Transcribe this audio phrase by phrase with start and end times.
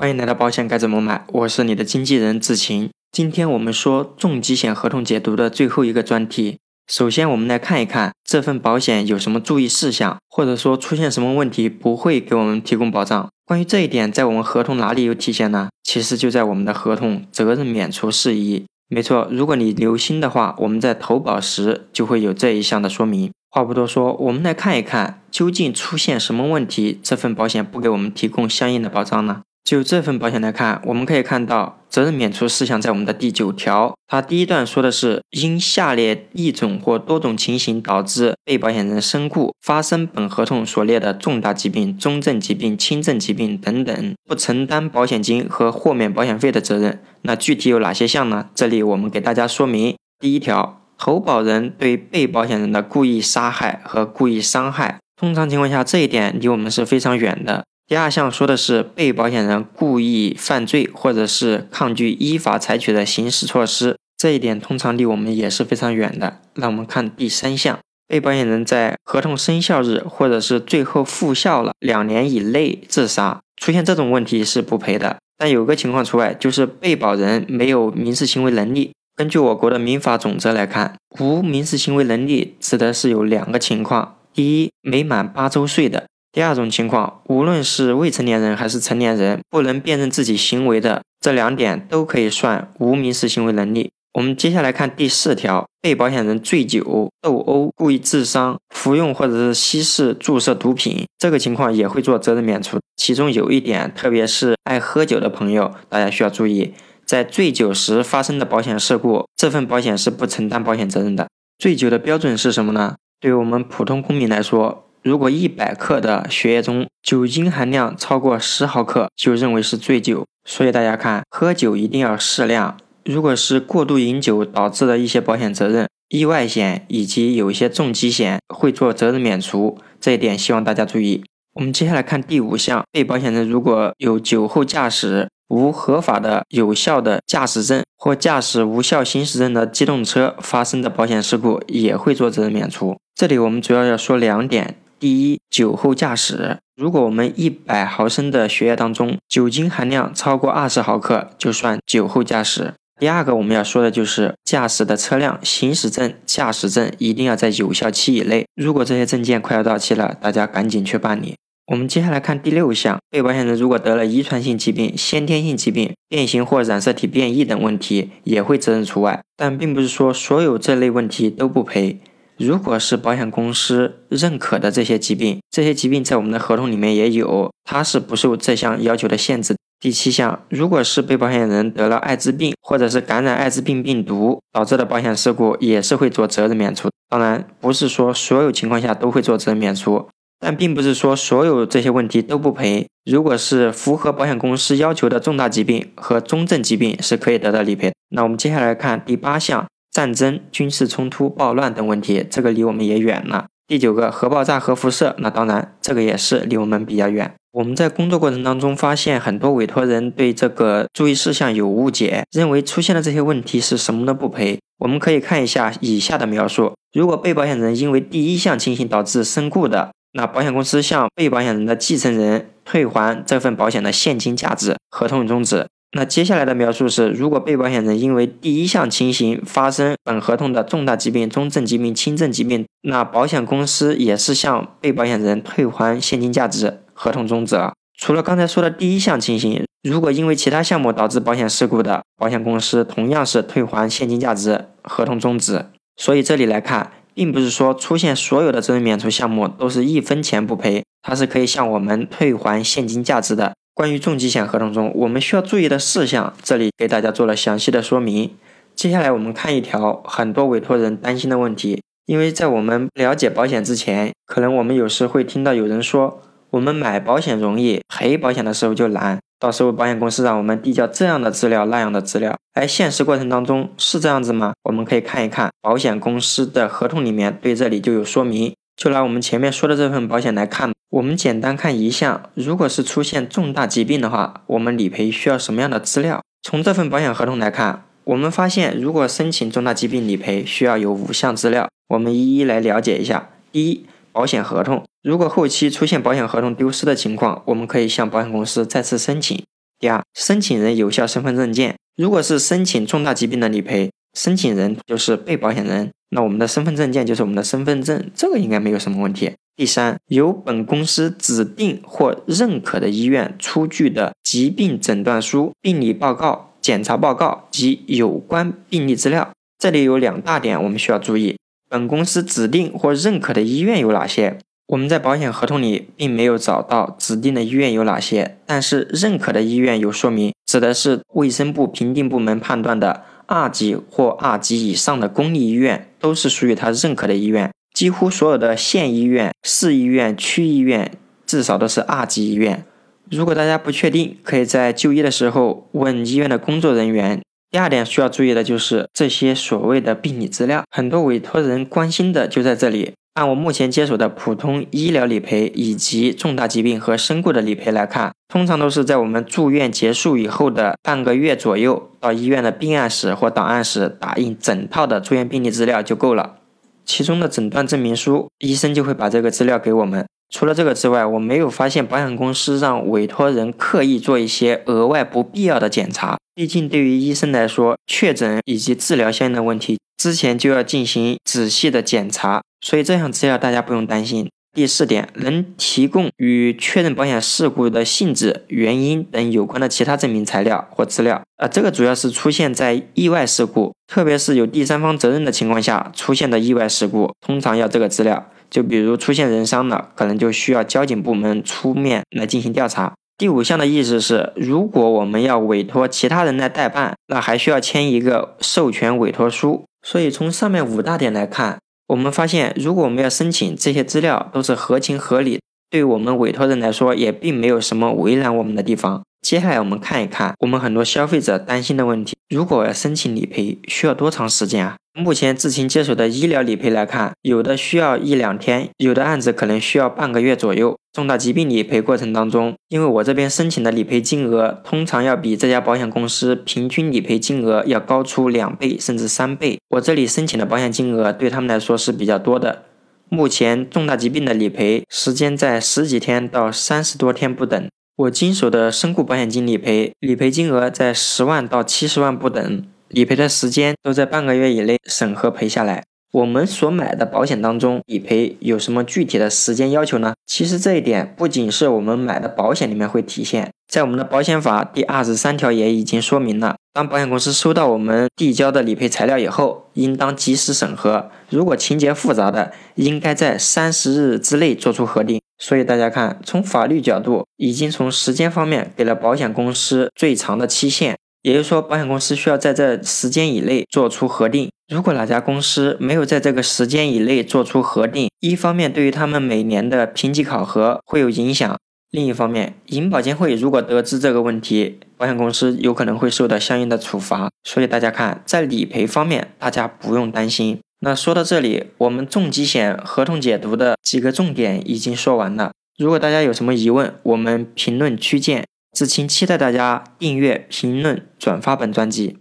[0.00, 2.88] 欢迎来到保险该怎么买，我是你的经纪人志晴。
[3.10, 6.58] 今天我们说重疾险合同解读的最后一个专题。
[6.86, 13.28] 首先，我们来看一看这份保险有什么注意事项，或者说出现什么问题不会给我们提供保障。
[13.44, 15.68] 关于这一点，在我们合同哪里有体现呢？
[15.82, 18.66] 其实就在我们的合同责任免除事宜。
[18.88, 23.32] 没错，如果你留心的话，我们在投保时就会有这一项的说明。
[23.50, 29.40] 话不多说，我们来看一看究竟出现什么问题，这份保险不给我们提供相应的保障呢？
[29.68, 47.02] 就这份保险来看，我们可以看到责任免除事项在我们的第九条，它第一段说的是因下列一种或多种情形导致被保险人身故，发生本合同所列的重大疾病、中症疾病、轻症疾病等等，不承担保险金和豁免保险费的责任。
[47.20, 48.48] 那具体有哪些项呢？
[48.54, 57.64] 这里我们给大家说明：第一条，投保人对被保险人的故意杀害和故意伤害，通常情况下这一点离我们是非常远的。
[57.88, 66.38] 第二项说的是被保险人故意犯罪或者是抗拒依法采取的刑事措施，这一点通常离我们也是非常远的。
[66.56, 75.16] 那我们看第三项，被保险人在合同生效日或者是最后复效了两年以内自杀，出现这种问题是不赔的。
[75.38, 78.92] 但有个情况除外，就是被保人没有民事行为能力。
[79.16, 86.04] 根据我国的民法总则来看，无民事行为能力指的是有两个情况：第一，没满八周岁的。
[86.38, 93.90] 第二种情况，无论是未成年人还是成年人，不能辨认自己行为的这两点都可以算无民事行为能力。
[94.14, 102.78] 我们接下来看第四条，被保险人醉酒、斗殴、故意致伤、服用或者是稀释注射毒品，这个情况也会做责任免除。
[102.94, 106.72] 其中有一点，特别是爱喝酒的朋友，大家需要注意，
[107.04, 111.26] 在醉酒时发生的保险事故，这份保险是不承担保险责任的。
[111.58, 112.94] 醉酒的标准是什么呢？
[113.20, 114.84] 对于我们普通公民来说。
[115.08, 120.26] 如果一百克的血液中酒精含量超过十毫克，就认为是醉酒。
[120.44, 122.76] 所以大家看，喝酒一定要适量。
[123.04, 131.24] 如果是过度饮酒导致的一些保险责任、意外险以及有一些重疾险会做责任免除，这一点希望大家注意。
[131.54, 142.96] 我们接下来看第五项，被保险人如果有酒后驾驶、无合法的有效的驾驶证或驾驶无效行驶证的机动车发生的保险事故，也会做责任免除。
[143.14, 144.76] 这里我们主要要说两点。
[144.98, 152.74] 第一，酒后驾驶，如果我们一百毫升的血液当中酒精含量超过二十毫克，就算酒后驾驶。
[152.98, 158.44] 第二个我们要说的就是驾驶的车辆行驶证、驾驶证一定要在有效期以内。
[158.56, 161.36] 如果这些证件快要到期了，大家赶紧去办理。
[161.70, 169.20] 我们接下来看第六项，被保险人如果得了遗传性疾病、先天性疾病、变形或染色体变异等问题，也会责任除外。
[169.36, 172.00] 但并不是说所有这类问题都不赔。
[172.38, 179.56] 如果是保险公司认可的这些疾病，这些疾病在我们的合同里面也有，它是不受这项要求的限制。
[179.80, 186.88] 第七项，如果是被保险人得了艾滋病或者是感染艾滋病病毒导致的保险事故，也是会做责任免除。
[187.08, 192.86] 当然，不是说所有情况下都会做责任免除，但并不是说所有这些问题都不赔。
[193.04, 197.92] 如果是符合保险公司要求的重大疾病和中症疾病，是可以得到理赔。
[198.10, 199.66] 那我们接下来看第八项。
[199.98, 203.46] 战争、军事冲突、暴乱等问题，这个离我们也远了。
[203.66, 207.34] 第九个，核爆炸、核辐射，那当然这个也是离我们比较远。
[207.50, 214.60] 我们在工作过程当中发现，很多委托人对这个注意事项有误解，认为出现的这些问题是什么都不赔。
[214.78, 225.66] 我们可以看一下以下的描述：如果被保险人因为第一项情形导致身故的，那保险公司向被保险人的继承人退还这份保险的现金价值，合同终止。
[225.92, 237.56] 那接下来的描述是，如果被保险人因为第一项情形发生本合同的重大疾病、中症疾病、轻症疾病，那保险公司也是向被保险人退还现金价值，合同终止。
[237.96, 245.64] 除了刚才说的第一项情形，如果因为其他项目导致保险事故的，保险公司同样是退还现金价值，合同终止。
[245.96, 253.54] 所以这里来看，并不是说出现所有的责任免除项目都是一分钱不赔，它是可以向我们退还现金价值的。
[253.78, 258.32] 关于重疾险合同中我们需要注意的事项，这里给大家做了详细的说明。
[258.74, 266.20] 接下来我们看一条很多委托人担心的问题，因为在我们了解保险之前，可能我们有时会听到有人说，
[266.50, 274.54] 我们买保险容易，赔保险的时候就难，到时候保险公司让我们递交这样的资料那样的资料，而现实过程当中是这样子吗？
[274.64, 278.52] 我们可以看一看保险公司的合同里面对这里就有说明。
[278.78, 286.22] 就拿我们前面说的这份保险来看，我们简单看一项，如果是出现重大疾病的话，我们理赔需要什么样的资料？
[286.44, 293.30] 从这份保险合同来看，我们发现如果申请重大疾病理赔，需要有五项资料，我们一一来了解一下。
[293.50, 299.42] 第一，保险合同，如果后期出现保险合同丢失的情况，我们可以向保险公司再次申请。
[299.80, 301.74] 第二，申请人有效身份证件。
[301.96, 309.32] 如果是申请重大疾病的理赔，申请人就是被保险人，那我们的身份证件就是我们的身份证，这个应该没有什么问题。
[309.56, 319.30] 第三，由本公司指定或认可的医院出具的疾病诊断书、病理报告、检查报告及有关病例资料。
[319.58, 321.36] 这里有两大点我们需要注意：
[321.68, 324.38] 本公司指定或认可的医院有哪些？
[324.68, 337.50] 我们在保险合同里并没有找到指定的医院有哪些，但是认可的医院有说明，指的是卫生部评定部门判断的二级或二级以上的公立医院，都是属于他认可的医院。
[337.74, 340.90] 几乎所有的县医院、市医院、区医院，
[341.26, 342.64] 至少都是二级医院。
[343.10, 347.20] 如果大家不确定，可以在就医的时候问医院的工作人员。
[347.50, 352.92] 第二点需要注意的就是这些所谓的病理资料，很多委托人关心的就在这里。
[353.18, 366.36] 按我目前接手的普通医疗理赔以及重大疾病和身故的理赔来看，通常都是在我们住院结束以后的半个月左右，到医院的病案室或档案室打印整套的住院病历资料就够了。
[366.84, 370.06] 其中的诊断证明书，医生就会把这个资料给我们。
[370.30, 376.16] 除了这个之外，我没有发现保险公司让委托人刻意做一些额外不必要的检查。
[376.36, 382.40] 毕竟对于医生来说，确诊以及治疗相应的问题之前就要进行仔细的检查。
[382.64, 384.30] 所以这项资料大家不用担心。
[384.54, 391.22] 第四点，能提供与确认保险事故的性质、原因等有关的其他证明材料或资料。
[391.36, 398.28] 啊，这个主要是出现在意外事故，特别是有第三方责任的情况下出现的意外事故，通常要这个资料。
[398.50, 402.94] 就比如出现人伤了，可能就需要交警部门出面来进行调查。
[403.16, 409.66] 第五项的意思是，如果我们要委托其他人来代办，那还需要签一个授权委托书。
[409.82, 411.58] 所以从上面五大点来看。
[411.88, 415.40] 我们发现，如果我们要申请这些资料，都是合情合理，
[415.70, 419.02] 对我们委托人来说，也并没有什么为难我们的地方。
[419.20, 424.76] 接下来我们看一看我们很多消费者担心的问题：如果要申请理赔，需要多长时间啊？
[424.94, 430.76] 目前志勤接手的医疗理赔来看，有的需要一两天，有的案子可能需要半个月左右。
[430.92, 442.64] 重大疾病理赔过程当中，因为我这边申请的理赔金额通常要比这家保险公司平均理赔金额要高出两倍甚至三倍，我这里申请的保险金额对他们来说是比较多的。
[443.08, 452.62] 目前重大疾病的理赔时间在十几天到三十多天不等，我经手的身故保险金理赔，理赔金额在十万到七十万不等。
[452.86, 455.82] 理赔的时间都在半个月以内审核赔下来。
[456.12, 460.14] 我们所买的保险当中，理赔有什么具体的时间要求呢？
[460.24, 471.10] 其实这一点不仅是我们买的保险里面会体现，在我们的保险法第二十三条也已经说明了，当保险公司收到我们递交的理赔材料以后，应当及时审核。
[471.30, 475.20] 如果情节复杂的，应该在三十日之内做出核定。
[475.38, 480.96] 所以大家看，从法律角度，已经从时间方面给了保险公司最长的期限。
[481.22, 484.50] 也就是说，保险公司需要在这时间以内做出核定。
[484.72, 491.56] 如果哪家公司没有在这个时间以内做出核定，一方面对于他们每年的评级考核会有影响；
[491.90, 497.30] 另一方面，银保监会如果得知这个问题，保险公司有可能会受到相应的处罚。
[497.44, 500.60] 所以大家看，在理赔方面，大家不用担心。
[500.80, 505.52] 那说到这里，我们重疾险合同解读的几个重点已经说完了。
[505.76, 508.44] 如果大家有什么疑问，我们评论区见。
[508.72, 512.18] 子晴期待大家订阅、评论、转发本专辑。